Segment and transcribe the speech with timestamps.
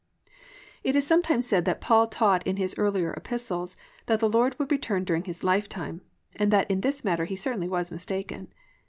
[0.83, 3.77] It is sometimes said that Paul taught in his earlier epistles
[4.07, 6.01] that the Lord would return during his lifetime,
[6.37, 8.51] and that in this matter he certainly was mistaken.